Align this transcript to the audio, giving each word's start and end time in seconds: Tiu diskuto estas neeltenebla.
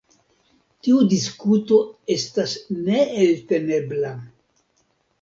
Tiu 0.87 1.01
diskuto 1.11 1.79
estas 2.17 2.57
neeltenebla. 2.81 4.19